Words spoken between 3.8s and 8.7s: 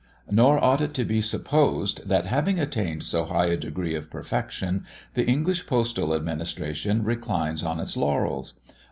of perfection, the English postal administration reclines on its laurels.